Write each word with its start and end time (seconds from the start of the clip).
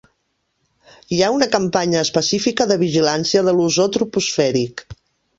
Hi 1.17 1.17
ha 1.25 1.27
una 1.33 1.47
campanya 1.55 1.99
específica 2.05 2.67
de 2.71 2.77
vigilància 2.85 3.43
de 3.49 3.53
l'ozó 3.59 3.85
troposfèric. 3.99 4.83